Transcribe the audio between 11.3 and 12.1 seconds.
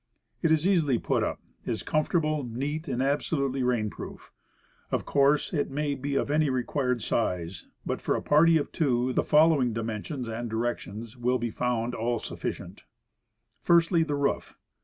be found